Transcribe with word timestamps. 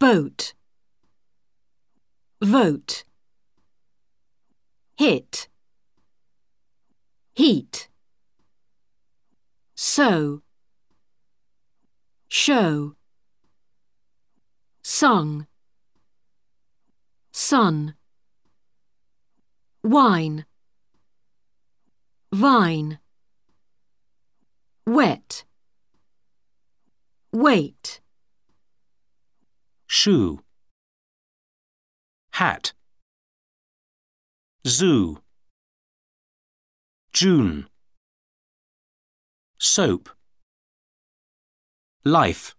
boat, 0.00 0.54
vote, 2.42 3.04
hit, 4.96 5.48
heat, 7.34 7.90
sew, 9.76 10.40
show, 12.28 12.94
sung, 14.82 15.46
sun, 17.30 17.94
wine, 19.84 20.46
vine, 22.32 22.98
wet, 24.86 25.44
wait, 27.34 28.00
shoe, 30.00 30.40
hat, 32.32 32.72
zoo, 34.66 35.18
June, 37.12 37.66
soap, 39.58 40.08
life. 42.02 42.56